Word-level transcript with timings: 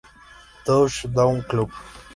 Touchdown 0.65 1.43
Club. 1.43 1.69